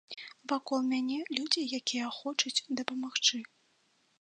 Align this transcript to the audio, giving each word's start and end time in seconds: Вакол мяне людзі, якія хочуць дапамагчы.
Вакол 0.53 0.81
мяне 0.93 1.17
людзі, 1.37 1.65
якія 1.81 2.07
хочуць 2.19 2.63
дапамагчы. 2.81 3.37